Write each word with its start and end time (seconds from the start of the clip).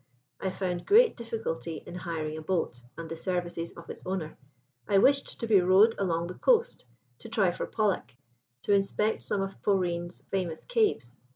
"I 0.39 0.49
found 0.49 0.87
great 0.87 1.15
difficulty 1.15 1.83
in 1.85 1.93
hiring 1.93 2.35
a 2.35 2.41
boat 2.41 2.81
and 2.97 3.07
the 3.07 3.15
services 3.15 3.71
of 3.73 3.87
its 3.87 4.01
owner. 4.03 4.35
I 4.87 4.97
wished 4.97 5.39
to 5.39 5.45
be 5.45 5.61
rowed 5.61 5.93
along 5.99 6.25
the 6.25 6.33
coast; 6.39 6.85
to 7.19 7.29
try 7.29 7.51
for 7.51 7.67
pollack; 7.67 8.15
to 8.63 8.73
inspect 8.73 9.21
some 9.21 9.43
of 9.43 9.61
Polreen's 9.61 10.23
famous 10.31 10.65
caves. 10.65 11.15